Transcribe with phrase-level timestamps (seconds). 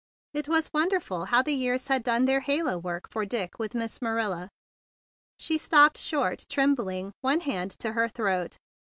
[0.33, 4.01] It was wonderful how the years had done their halo work for Dick with Miss
[4.01, 4.49] Marilla.
[5.37, 8.57] She stopped short, trembling, one hand to her throat.